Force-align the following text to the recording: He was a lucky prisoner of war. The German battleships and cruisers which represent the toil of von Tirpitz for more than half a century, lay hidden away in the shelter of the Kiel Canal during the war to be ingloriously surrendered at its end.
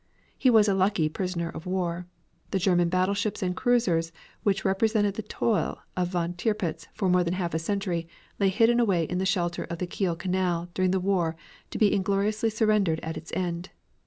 He 0.35 0.49
was 0.49 0.67
a 0.67 0.73
lucky 0.73 1.09
prisoner 1.09 1.49
of 1.49 1.67
war. 1.67 2.07
The 2.49 2.57
German 2.57 2.89
battleships 2.89 3.43
and 3.43 3.55
cruisers 3.55 4.11
which 4.41 4.65
represent 4.65 5.13
the 5.13 5.21
toil 5.21 5.77
of 5.95 6.07
von 6.07 6.33
Tirpitz 6.33 6.87
for 6.95 7.07
more 7.07 7.23
than 7.23 7.35
half 7.35 7.53
a 7.53 7.59
century, 7.59 8.07
lay 8.39 8.49
hidden 8.49 8.79
away 8.79 9.03
in 9.03 9.19
the 9.19 9.27
shelter 9.27 9.65
of 9.65 9.77
the 9.77 9.85
Kiel 9.85 10.15
Canal 10.15 10.69
during 10.73 10.89
the 10.89 10.99
war 10.99 11.35
to 11.69 11.77
be 11.77 11.93
ingloriously 11.93 12.49
surrendered 12.49 12.99
at 13.01 13.15
its 13.15 13.31
end. 13.35 13.69